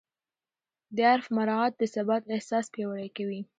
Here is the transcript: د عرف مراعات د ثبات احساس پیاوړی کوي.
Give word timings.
د 0.95 0.97
عرف 1.11 1.27
مراعات 1.37 1.73
د 1.77 1.83
ثبات 1.93 2.23
احساس 2.35 2.65
پیاوړی 2.73 3.09
کوي. 3.17 3.41